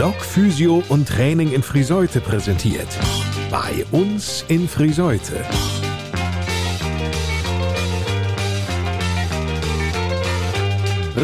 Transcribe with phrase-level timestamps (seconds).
[0.00, 2.88] Blog Physio und Training in Friseute präsentiert.
[3.50, 5.44] Bei uns in Friseute.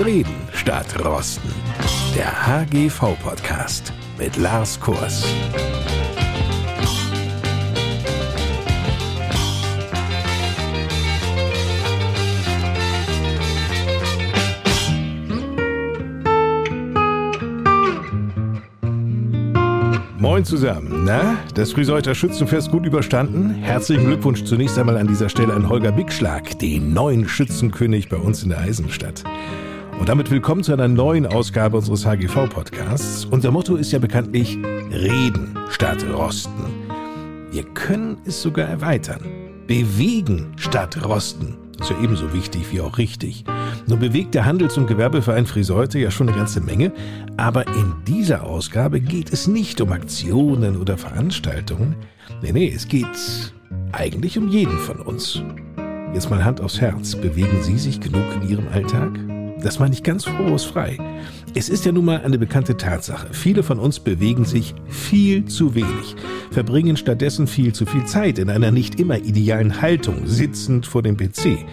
[0.04, 1.50] Reden statt Rosten.
[2.14, 5.24] Der HGV-Podcast mit Lars Kurs.
[20.36, 21.04] Moin zusammen.
[21.06, 23.54] Na, das Frieseuter Schützenfest gut überstanden?
[23.54, 28.42] Herzlichen Glückwunsch zunächst einmal an dieser Stelle an Holger Bigschlag, den neuen Schützenkönig bei uns
[28.42, 29.24] in der Eisenstadt.
[29.98, 33.24] Und damit willkommen zu einer neuen Ausgabe unseres HGV-Podcasts.
[33.24, 34.58] Unser Motto ist ja bekanntlich
[34.92, 36.66] Reden statt Rosten.
[37.50, 39.22] Wir können es sogar erweitern.
[39.66, 41.65] Bewegen statt Rosten.
[41.80, 43.44] Ist ja ebenso wichtig wie auch richtig.
[43.86, 46.92] Nun bewegt der Handels- und Gewerbeverein Friseute ja schon eine ganze Menge,
[47.36, 51.96] aber in dieser Ausgabe geht es nicht um Aktionen oder Veranstaltungen.
[52.42, 53.52] Nee, nee, es geht
[53.92, 55.42] eigentlich um jeden von uns.
[56.14, 57.14] Jetzt mal Hand aufs Herz.
[57.14, 59.18] Bewegen Sie sich genug in Ihrem Alltag?
[59.62, 60.98] Das meine ich ganz vorwurfsfrei.
[61.58, 63.28] Es ist ja nun mal eine bekannte Tatsache.
[63.32, 66.14] Viele von uns bewegen sich viel zu wenig,
[66.50, 71.16] verbringen stattdessen viel zu viel Zeit in einer nicht immer idealen Haltung, sitzend vor dem
[71.16, 71.64] PC.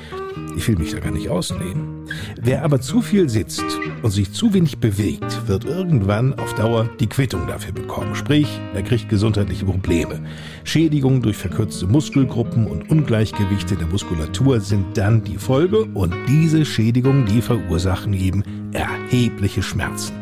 [0.55, 2.02] Ich will mich da gar nicht ausnehmen.
[2.41, 3.63] Wer aber zu viel sitzt
[4.01, 8.15] und sich zu wenig bewegt, wird irgendwann auf Dauer die Quittung dafür bekommen.
[8.15, 10.21] Sprich, er kriegt gesundheitliche Probleme.
[10.63, 17.25] Schädigungen durch verkürzte Muskelgruppen und Ungleichgewichte der Muskulatur sind dann die Folge und diese Schädigungen,
[17.25, 20.13] die verursachen eben erhebliche Schmerzen.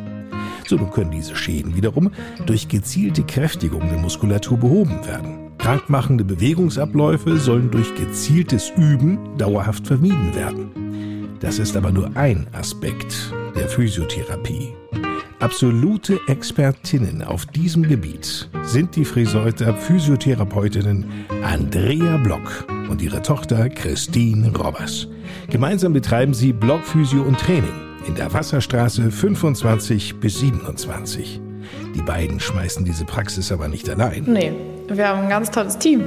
[0.68, 2.12] So nun können diese Schäden wiederum
[2.46, 5.52] durch gezielte Kräftigung der Muskulatur behoben werden.
[5.58, 10.81] Krankmachende Bewegungsabläufe sollen durch gezieltes Üben dauerhaft vermieden werden.
[11.42, 14.76] Das ist aber nur ein Aspekt der Physiotherapie.
[15.40, 21.04] Absolute Expertinnen auf diesem Gebiet sind die Friseuter Physiotherapeutinnen
[21.44, 25.08] Andrea Block und ihre Tochter Christine Robbers.
[25.50, 27.74] Gemeinsam betreiben sie Block Physio und Training
[28.06, 31.42] in der Wasserstraße 25 bis 27.
[31.96, 34.26] Die beiden schmeißen diese Praxis aber nicht allein.
[34.28, 34.54] Nee,
[34.88, 36.04] wir haben ein ganz tolles Team.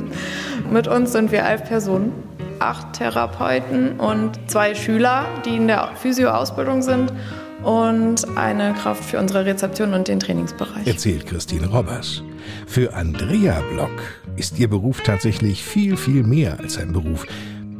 [0.72, 2.12] Mit uns sind wir elf Personen,
[2.60, 7.12] acht Therapeuten und zwei Schüler, die in der Physio-Ausbildung sind
[7.62, 10.86] und eine Kraft für unsere Rezeption und den Trainingsbereich.
[10.86, 12.22] Erzählt Christine Robbers.
[12.66, 13.90] Für Andrea Block
[14.36, 17.26] ist ihr Beruf tatsächlich viel, viel mehr als ein Beruf.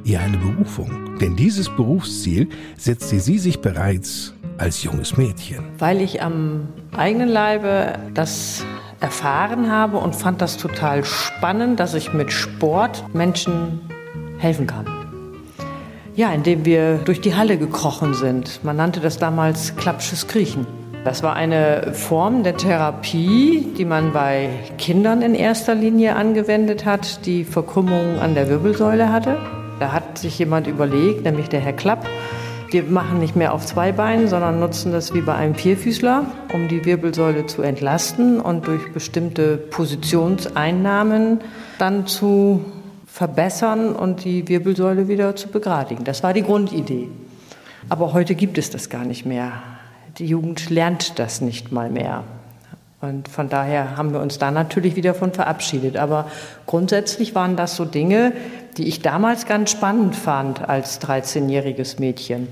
[0.05, 1.19] Eher eine Berufung.
[1.21, 5.65] Denn dieses Berufsziel setzte sie sich bereits als junges Mädchen.
[5.79, 8.65] Weil ich am eigenen Leibe das
[9.01, 13.81] erfahren habe und fand das total spannend, dass ich mit Sport Menschen
[14.39, 14.87] helfen kann.
[16.15, 18.65] Ja, indem wir durch die Halle gekrochen sind.
[18.65, 20.67] Man nannte das damals klappsches Kriechen.
[21.05, 24.49] Das war eine Form der Therapie, die man bei
[24.79, 29.37] Kindern in erster Linie angewendet hat, die Verkrümmungen an der Wirbelsäule hatte.
[29.79, 32.07] Da hat sich jemand überlegt, nämlich der Herr Klapp,
[32.71, 36.67] wir machen nicht mehr auf zwei Beinen, sondern nutzen das wie bei einem Vierfüßler, um
[36.67, 41.41] die Wirbelsäule zu entlasten und durch bestimmte Positionseinnahmen
[41.79, 42.65] dann zu
[43.17, 46.05] verbessern und die Wirbelsäule wieder zu begradigen.
[46.05, 47.09] Das war die Grundidee.
[47.89, 49.53] Aber heute gibt es das gar nicht mehr.
[50.19, 52.25] Die Jugend lernt das nicht mal mehr.
[53.01, 55.97] Und von daher haben wir uns da natürlich wieder von verabschiedet.
[55.97, 56.31] Aber
[56.67, 58.35] grundsätzlich waren das so Dinge,
[58.77, 62.49] die ich damals ganz spannend fand als 13-jähriges Mädchen.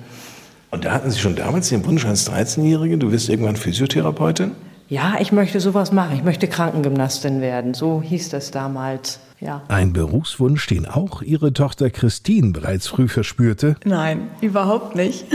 [0.70, 4.52] Und da hatten Sie schon damals den Wunsch als 13-Jährige, du wirst irgendwann Physiotherapeutin?
[4.88, 6.16] Ja, ich möchte sowas machen.
[6.16, 7.74] Ich möchte Krankengymnastin werden.
[7.74, 9.20] So hieß das damals.
[9.44, 9.62] Ja.
[9.68, 13.76] Ein Berufswunsch, den auch Ihre Tochter Christine bereits früh verspürte?
[13.84, 15.26] Nein, überhaupt nicht.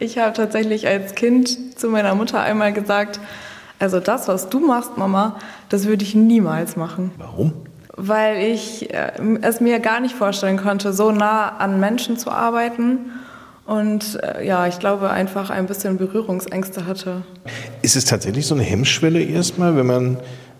[0.00, 3.18] Ich habe tatsächlich als Kind zu meiner Mutter einmal gesagt,
[3.80, 7.10] also das, was du machst, Mama, das würde ich niemals machen.
[7.18, 7.52] Warum?
[7.96, 9.10] Weil ich äh,
[9.42, 13.10] es mir gar nicht vorstellen konnte, so nah an Menschen zu arbeiten.
[13.66, 17.22] Und äh, ja, ich glaube einfach ein bisschen Berührungsängste hatte.
[17.82, 20.16] Ist es tatsächlich so eine Hemmschwelle erstmal, wenn man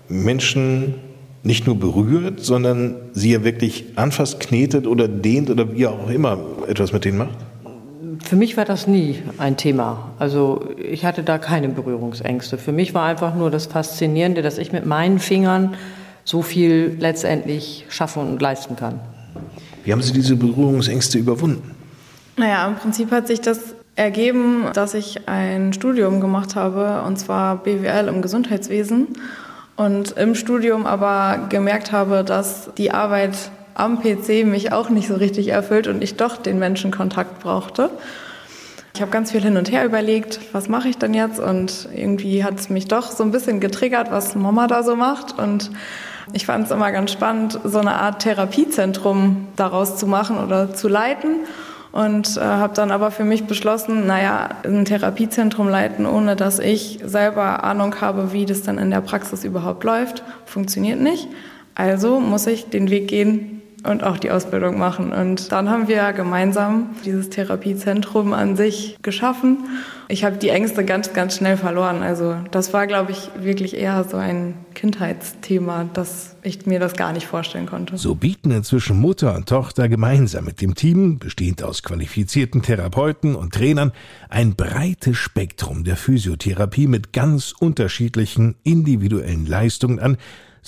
[0.08, 0.94] Menschen
[1.42, 6.38] nicht nur berührt, sondern sie ja wirklich anfasst, knetet oder dehnt oder wie auch immer
[6.66, 7.38] etwas mit denen macht?
[8.24, 10.10] Für mich war das nie ein Thema.
[10.18, 12.58] Also ich hatte da keine Berührungsängste.
[12.58, 15.74] Für mich war einfach nur das Faszinierende, dass ich mit meinen Fingern
[16.24, 19.00] so viel letztendlich schaffen und leisten kann.
[19.84, 21.74] Wie haben Sie diese Berührungsängste überwunden?
[22.36, 27.62] Naja, im Prinzip hat sich das ergeben, dass ich ein Studium gemacht habe, und zwar
[27.62, 29.08] BWL im Gesundheitswesen.
[29.78, 33.36] Und im Studium aber gemerkt habe, dass die Arbeit
[33.74, 37.88] am PC mich auch nicht so richtig erfüllt und ich doch den Menschenkontakt brauchte.
[38.92, 41.38] Ich habe ganz viel hin und her überlegt, was mache ich denn jetzt?
[41.38, 45.38] Und irgendwie hat es mich doch so ein bisschen getriggert, was Mama da so macht.
[45.38, 45.70] Und
[46.32, 50.88] ich fand es immer ganz spannend, so eine Art Therapiezentrum daraus zu machen oder zu
[50.88, 51.36] leiten.
[51.90, 57.00] Und äh, habe dann aber für mich beschlossen, naja, ein Therapiezentrum leiten, ohne dass ich
[57.02, 61.28] selber Ahnung habe, wie das dann in der Praxis überhaupt läuft, funktioniert nicht.
[61.74, 65.12] Also muss ich den Weg gehen, und auch die Ausbildung machen.
[65.12, 69.58] Und dann haben wir gemeinsam dieses Therapiezentrum an sich geschaffen.
[70.08, 72.02] Ich habe die Ängste ganz, ganz schnell verloren.
[72.02, 77.12] Also das war, glaube ich, wirklich eher so ein Kindheitsthema, dass ich mir das gar
[77.12, 77.96] nicht vorstellen konnte.
[77.98, 83.54] So bieten inzwischen Mutter und Tochter gemeinsam mit dem Team, bestehend aus qualifizierten Therapeuten und
[83.54, 83.92] Trainern,
[84.28, 90.16] ein breites Spektrum der Physiotherapie mit ganz unterschiedlichen individuellen Leistungen an,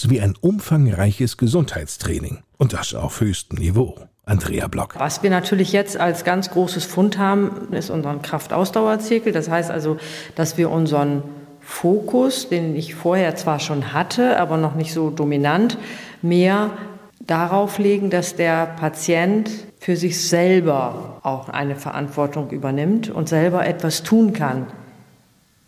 [0.00, 2.38] sowie ein umfangreiches Gesundheitstraining.
[2.58, 3.96] Und das auf höchstem Niveau.
[4.24, 4.94] Andrea Block.
[4.98, 9.32] Was wir natürlich jetzt als ganz großes Fund haben, ist unseren Kraftausdauerzirkel.
[9.32, 9.98] Das heißt also,
[10.36, 11.22] dass wir unseren
[11.60, 15.78] Fokus, den ich vorher zwar schon hatte, aber noch nicht so dominant,
[16.22, 16.70] mehr
[17.20, 24.02] darauf legen, dass der Patient für sich selber auch eine Verantwortung übernimmt und selber etwas
[24.02, 24.66] tun kann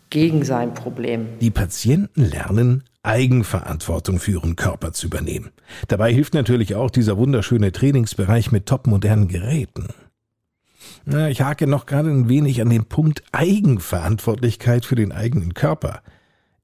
[0.09, 1.27] gegen sein Problem.
[1.41, 5.51] Die Patienten lernen, Eigenverantwortung für ihren Körper zu übernehmen.
[5.87, 9.89] Dabei hilft natürlich auch dieser wunderschöne Trainingsbereich mit topmodernen Geräten.
[11.05, 16.01] Na, ich hake noch gerade ein wenig an den Punkt Eigenverantwortlichkeit für den eigenen Körper.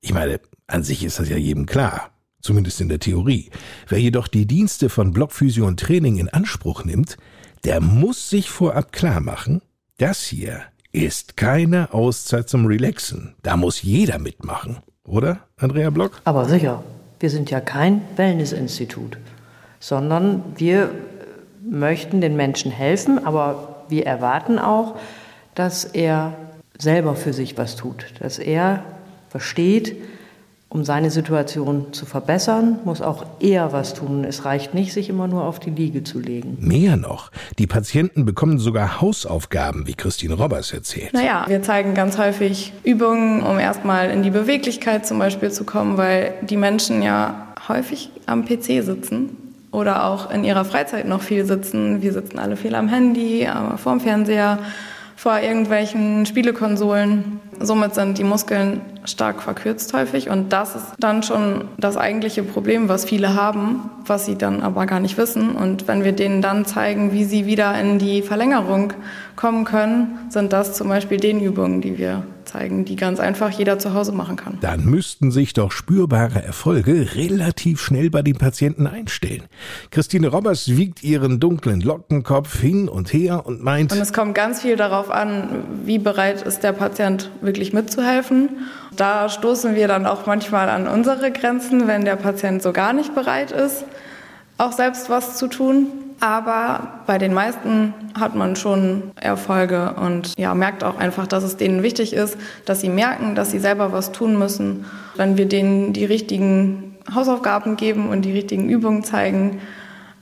[0.02, 3.50] Ich meine, an sich ist das ja jedem klar, zumindest in der Theorie.
[3.88, 7.18] Wer jedoch die Dienste von Blockphysio und Training in Anspruch nimmt,
[7.66, 9.62] der muss sich vorab klar machen,
[9.98, 13.36] das hier ist keine Auszeit zum Relaxen.
[13.44, 14.78] Da muss jeder mitmachen.
[15.10, 16.22] Oder, Andrea Block?
[16.24, 16.84] Aber sicher.
[17.20, 19.18] Wir sind ja kein Wellnessinstitut,
[19.80, 20.92] sondern wir
[21.62, 24.96] möchten den Menschen helfen, aber wir erwarten auch,
[25.56, 26.34] dass er
[26.78, 28.84] selber für sich was tut, dass er
[29.30, 29.96] versteht,
[30.70, 34.24] um seine Situation zu verbessern, muss auch er was tun.
[34.24, 36.58] Es reicht nicht, sich immer nur auf die Liege zu legen.
[36.60, 41.14] Mehr noch, die Patienten bekommen sogar Hausaufgaben, wie Christine Robbers erzählt.
[41.14, 45.98] Naja, wir zeigen ganz häufig Übungen, um erstmal in die Beweglichkeit zum Beispiel zu kommen,
[45.98, 49.36] weil die Menschen ja häufig am PC sitzen
[49.72, 52.04] oder auch in ihrer Freizeit noch viel sitzen.
[52.04, 54.60] Wir sitzen alle viel am Handy, vorm Fernseher,
[55.16, 57.40] vor irgendwelchen Spielekonsolen.
[57.60, 62.90] Somit sind die Muskeln stark verkürzt häufig und das ist dann schon das eigentliche Problem,
[62.90, 65.56] was viele haben, was sie dann aber gar nicht wissen.
[65.56, 68.94] Und wenn wir denen dann zeigen, wie sie wieder in die Verlängerung
[69.36, 73.94] kommen können, sind das zum Beispiel Dehnübungen, die wir zeigen, die ganz einfach jeder zu
[73.94, 74.58] Hause machen kann.
[74.62, 79.44] Dann müssten sich doch spürbare Erfolge relativ schnell bei den Patienten einstellen.
[79.92, 83.92] Christine Robbers wiegt ihren dunklen Lockenkopf hin und her und meint.
[83.92, 88.50] Und es kommt ganz viel darauf an, wie bereit ist der Patient wirklich mitzuhelfen.
[88.96, 93.16] Da stoßen wir dann auch manchmal an unsere Grenzen, wenn der Patient so gar nicht
[93.16, 93.86] bereit ist,
[94.58, 95.88] auch selbst was zu tun.
[96.20, 101.56] Aber bei den meisten hat man schon Erfolge und ja, merkt auch einfach, dass es
[101.56, 104.86] denen wichtig ist, dass sie merken, dass sie selber was tun müssen.
[105.16, 109.62] Wenn wir denen die richtigen Hausaufgaben geben und die richtigen Übungen zeigen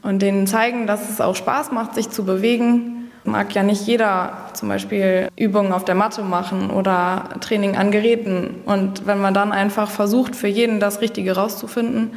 [0.03, 4.37] und denen zeigen, dass es auch Spaß macht, sich zu bewegen, mag ja nicht jeder
[4.53, 8.61] zum Beispiel Übungen auf der Matte machen oder Training an Geräten.
[8.65, 12.11] Und wenn man dann einfach versucht, für jeden das Richtige rauszufinden,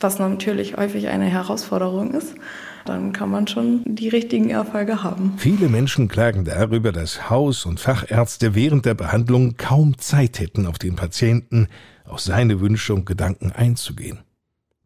[0.00, 2.34] was natürlich häufig eine Herausforderung ist,
[2.88, 5.34] dann kann man schon die richtigen Erfolge haben.
[5.36, 10.78] Viele Menschen klagen darüber, dass Haus- und Fachärzte während der Behandlung kaum Zeit hätten, auf
[10.78, 11.68] den Patienten,
[12.04, 14.20] auf seine Wünsche und Gedanken einzugehen.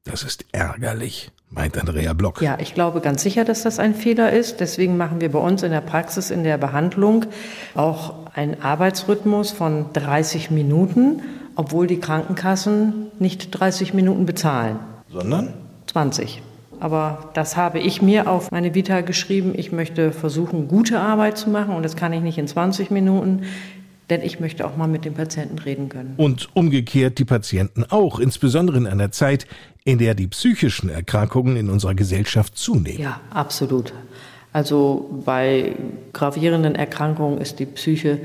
[0.04, 2.42] Das ist ärgerlich, meint Andrea Block.
[2.42, 4.58] Ja, ich glaube ganz sicher, dass das ein Fehler ist.
[4.58, 7.26] Deswegen machen wir bei uns in der Praxis, in der Behandlung
[7.76, 11.22] auch einen Arbeitsrhythmus von 30 Minuten,
[11.54, 14.78] obwohl die Krankenkassen nicht 30 Minuten bezahlen.
[15.08, 15.54] Sondern?
[15.86, 16.42] 20.
[16.80, 19.52] Aber das habe ich mir auf meine Vita geschrieben.
[19.54, 23.42] Ich möchte versuchen, gute Arbeit zu machen und das kann ich nicht in 20 Minuten.
[24.10, 26.14] Denn ich möchte auch mal mit dem Patienten reden können.
[26.16, 29.46] Und umgekehrt die Patienten auch, insbesondere in einer Zeit,
[29.84, 33.00] in der die psychischen Erkrankungen in unserer Gesellschaft zunehmen.
[33.00, 33.92] Ja, absolut.
[34.52, 35.76] Also bei
[36.12, 38.18] gravierenden Erkrankungen ist die Psyche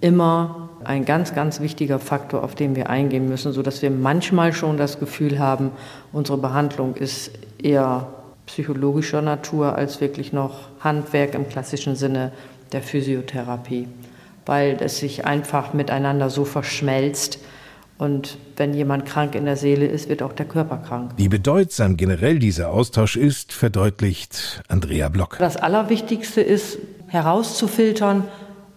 [0.00, 4.76] immer ein ganz, ganz wichtiger Faktor, auf den wir eingehen müssen, sodass wir manchmal schon
[4.76, 5.70] das Gefühl haben,
[6.12, 7.30] unsere Behandlung ist
[7.62, 8.08] eher
[8.46, 12.32] psychologischer Natur als wirklich noch Handwerk im klassischen Sinne
[12.72, 13.88] der Physiotherapie,
[14.46, 17.38] weil es sich einfach miteinander so verschmelzt.
[17.98, 21.12] Und wenn jemand krank in der Seele ist, wird auch der Körper krank.
[21.16, 25.36] Wie bedeutsam generell dieser Austausch ist, verdeutlicht Andrea Block.
[25.38, 28.24] Das Allerwichtigste ist herauszufiltern,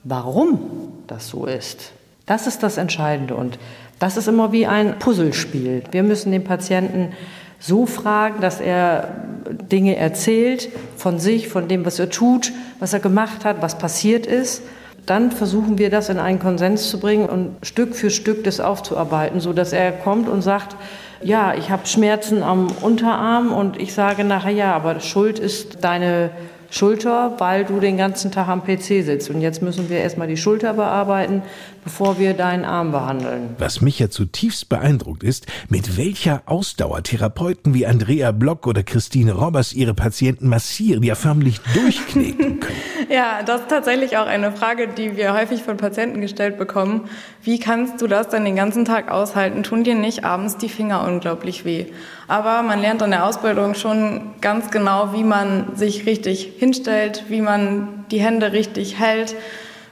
[0.04, 1.92] warum das so ist.
[2.26, 3.60] Das ist das Entscheidende und
[4.00, 5.84] das ist immer wie ein Puzzlespiel.
[5.92, 7.14] Wir müssen den Patienten
[7.60, 9.16] so fragen, dass er
[9.72, 14.26] Dinge erzählt von sich, von dem, was er tut, was er gemacht hat, was passiert
[14.26, 14.64] ist.
[15.06, 19.40] Dann versuchen wir das in einen Konsens zu bringen und Stück für Stück das aufzuarbeiten,
[19.40, 20.76] so dass er kommt und sagt,
[21.24, 26.32] ja, ich habe Schmerzen am Unterarm und ich sage nachher, ja, aber Schuld ist deine
[26.76, 29.30] Schulter, weil du den ganzen Tag am PC sitzt.
[29.30, 31.42] Und jetzt müssen wir erstmal die Schulter bearbeiten,
[31.86, 33.56] bevor wir deinen Arm behandeln.
[33.60, 39.32] Was mich ja zutiefst beeindruckt ist, mit welcher Ausdauer Therapeuten wie Andrea Block oder Christine
[39.32, 42.76] Robbers ihre Patienten massieren, ja förmlich durchkneten können.
[43.10, 47.08] ja, das ist tatsächlich auch eine Frage, die wir häufig von Patienten gestellt bekommen.
[47.42, 49.64] Wie kannst du das dann den ganzen Tag aushalten?
[49.64, 51.86] Tun dir nicht abends die Finger unglaublich weh?
[52.28, 57.42] Aber man lernt in der Ausbildung schon ganz genau, wie man sich richtig hinstellt, wie
[57.42, 59.36] man die Hände richtig hält,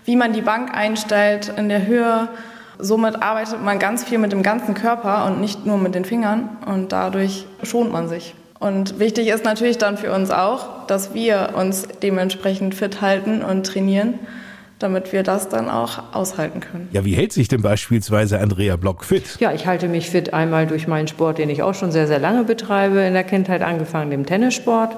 [0.05, 2.29] wie man die Bank einstellt in der Höhe.
[2.79, 6.49] Somit arbeitet man ganz viel mit dem ganzen Körper und nicht nur mit den Fingern
[6.65, 8.33] und dadurch schont man sich.
[8.59, 13.67] Und wichtig ist natürlich dann für uns auch, dass wir uns dementsprechend fit halten und
[13.67, 14.17] trainieren
[14.83, 16.89] damit wir das dann auch aushalten können.
[16.91, 19.37] Ja, wie hält sich denn beispielsweise Andrea Block fit?
[19.39, 22.19] Ja, ich halte mich fit einmal durch meinen Sport, den ich auch schon sehr, sehr
[22.19, 24.97] lange betreibe, in der Kindheit angefangen, dem Tennissport.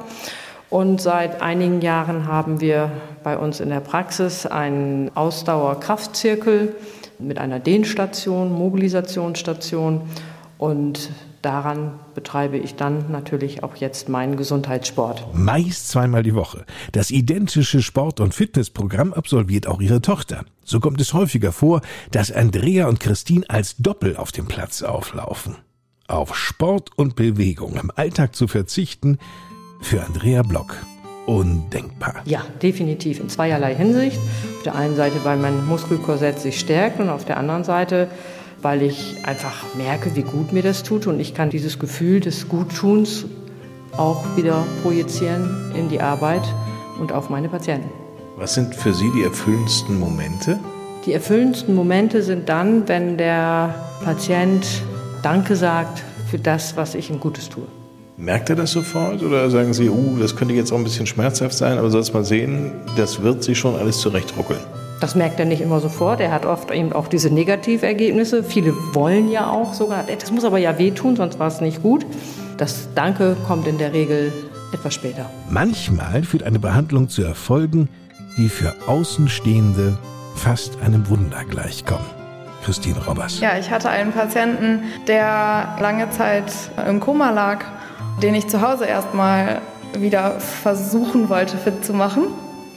[0.69, 2.91] Und seit einigen Jahren haben wir
[3.23, 6.75] bei uns in der Praxis einen Ausdauerkraftzirkel
[7.19, 10.01] mit einer Dehnstation, Mobilisationsstation
[10.57, 15.33] und daran betreibe ich dann natürlich auch jetzt meinen Gesundheitssport.
[15.33, 16.65] Meist zweimal die Woche.
[16.91, 20.45] Das identische Sport- und Fitnessprogramm absolviert auch ihre Tochter.
[20.63, 21.81] So kommt es häufiger vor,
[22.11, 25.57] dass Andrea und Christine als Doppel auf dem Platz auflaufen.
[26.07, 29.19] Auf Sport und Bewegung im Alltag zu verzichten,
[29.85, 30.77] für Andrea Block
[31.27, 32.15] undenkbar.
[32.25, 34.17] Ja, definitiv in zweierlei Hinsicht.
[34.57, 38.07] Auf der einen Seite, weil mein Muskelkorsett sich stärkt und auf der anderen Seite,
[38.63, 42.49] weil ich einfach merke, wie gut mir das tut und ich kann dieses Gefühl des
[42.49, 43.25] Guttuns
[43.95, 46.43] auch wieder projizieren in die Arbeit
[46.99, 47.89] und auf meine Patienten.
[48.37, 50.57] Was sind für Sie die erfüllendsten Momente?
[51.05, 54.65] Die erfüllendsten Momente sind dann, wenn der Patient
[55.21, 57.65] Danke sagt für das, was ich ihm Gutes tue.
[58.17, 61.53] Merkt er das sofort oder sagen Sie, uh, das könnte jetzt auch ein bisschen schmerzhaft
[61.53, 64.59] sein, aber sollst mal sehen, das wird sich schon alles zurechtruckeln?
[65.01, 66.21] Das merkt er nicht immer sofort.
[66.21, 68.41] Er hat oft eben auch diese Negativergebnisse.
[68.45, 72.05] Viele wollen ja auch sogar, das muss aber ja wehtun, sonst war es nicht gut.
[72.57, 74.31] Das Danke kommt in der Regel
[74.71, 75.29] etwas später.
[75.49, 77.89] Manchmal führt eine Behandlung zu Erfolgen,
[78.37, 79.97] die für Außenstehende
[80.35, 82.05] fast einem Wunder gleichkommen.
[82.63, 83.41] Christine Robbers.
[83.41, 86.51] Ja, ich hatte einen Patienten, der lange Zeit
[86.87, 87.63] im Koma lag,
[88.21, 89.61] den ich zu Hause erstmal
[89.97, 92.27] wieder versuchen wollte, fit zu machen.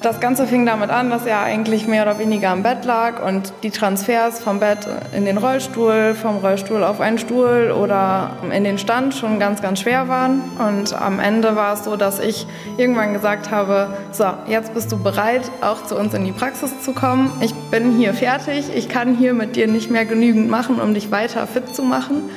[0.00, 3.52] Das Ganze fing damit an, dass er eigentlich mehr oder weniger im Bett lag und
[3.64, 8.78] die Transfers vom Bett in den Rollstuhl, vom Rollstuhl auf einen Stuhl oder in den
[8.78, 10.40] Stand schon ganz, ganz schwer waren.
[10.61, 15.02] Und am Ende war es so, dass ich irgendwann gesagt habe, so, jetzt bist du
[15.02, 17.33] bereit, auch zu uns in die Praxis zu kommen.
[17.40, 21.11] Ich bin hier fertig, ich kann hier mit dir nicht mehr genügend machen, um dich
[21.11, 22.30] weiter fit zu machen.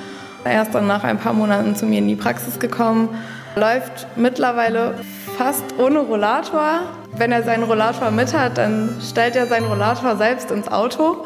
[0.43, 3.09] Er ist dann nach ein paar Monaten zu mir in die Praxis gekommen,
[3.55, 4.95] läuft mittlerweile
[5.37, 6.81] fast ohne Rollator
[7.17, 11.25] wenn er seinen Rollator mit hat, dann stellt er seinen Rollator selbst ins Auto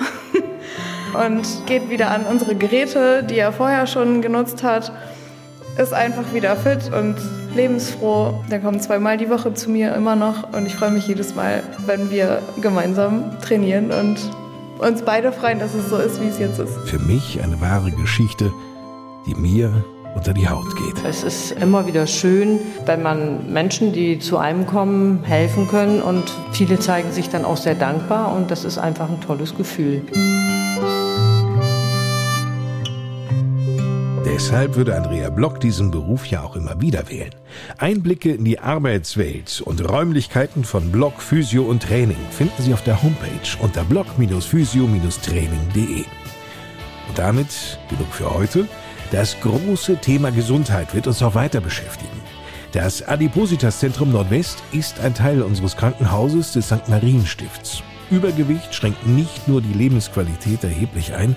[1.25, 4.91] und geht wieder an unsere Geräte, die er vorher schon genutzt hat,
[5.77, 7.15] ist einfach wieder fit und
[7.55, 8.43] lebensfroh.
[8.49, 11.63] Der kommt zweimal die Woche zu mir immer noch und ich freue mich jedes Mal,
[11.85, 14.17] wenn wir gemeinsam trainieren und
[14.79, 16.77] uns beide freuen, dass es so ist, wie es jetzt ist.
[16.85, 18.51] Für mich eine wahre Geschichte,
[19.25, 19.83] die mir
[20.15, 21.03] unter die Haut geht.
[21.05, 26.23] Es ist immer wieder schön, wenn man Menschen, die zu einem kommen, helfen können und
[26.51, 30.03] viele zeigen sich dann auch sehr dankbar und das ist einfach ein tolles Gefühl.
[34.25, 37.33] Deshalb würde Andrea Block diesen Beruf ja auch immer wieder wählen.
[37.77, 43.01] Einblicke in die Arbeitswelt und Räumlichkeiten von Block Physio und Training finden Sie auf der
[43.01, 43.29] Homepage
[43.61, 46.03] unter block-physio-training.de.
[47.07, 48.67] Und damit genug für heute.
[49.15, 52.19] Das große Thema Gesundheit wird uns auch weiter beschäftigen.
[52.73, 56.89] Das Adipositas-Zentrum Nordwest ist ein Teil unseres Krankenhauses des St.
[56.89, 57.81] Marienstifts.
[58.11, 61.33] Übergewicht schränkt nicht nur die Lebensqualität erheblich ein,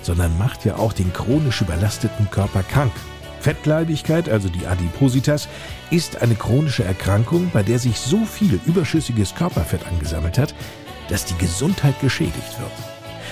[0.00, 2.92] sondern macht ja auch den chronisch überlasteten Körper krank.
[3.40, 5.48] Fettleibigkeit, also die Adipositas,
[5.90, 10.54] ist eine chronische Erkrankung, bei der sich so viel überschüssiges Körperfett angesammelt hat,
[11.10, 12.72] dass die Gesundheit geschädigt wird.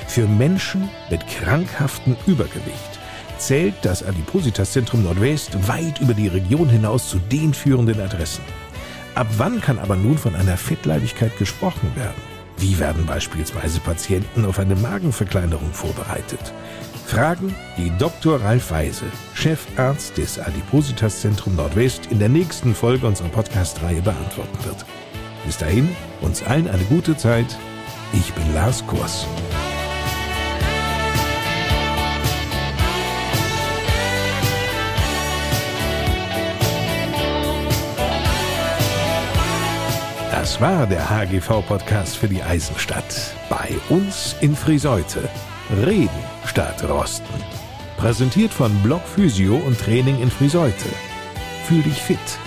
[0.07, 2.96] Für Menschen mit krankhaftem Übergewicht
[3.39, 8.45] zählt das Adipositas-Zentrum Nordwest weit über die Region hinaus zu den führenden Adressen.
[9.15, 12.21] Ab wann kann aber nun von einer Fettleibigkeit gesprochen werden?
[12.59, 16.53] Wie werden beispielsweise Patienten auf eine Magenverkleinerung vorbereitet?
[17.07, 18.41] Fragen, die Dr.
[18.41, 24.85] Ralf Weise, Chefarzt des Adipositas-Zentrum Nordwest, in der nächsten Folge unserer Podcast-Reihe beantworten wird.
[25.45, 25.89] Bis dahin,
[26.21, 27.57] uns allen eine gute Zeit.
[28.13, 29.27] Ich bin Lars Kurs.
[40.47, 43.35] Das war der HGV-Podcast für die Eisenstadt.
[43.51, 45.29] Bei uns in Friseute.
[45.85, 47.35] Reden statt Rosten.
[47.97, 50.89] Präsentiert von Block Physio und Training in Friseute.
[51.65, 52.39] Fühl dich fit,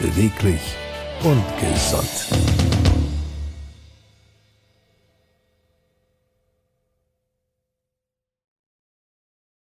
[0.00, 0.60] beweglich
[1.24, 2.57] und gesund.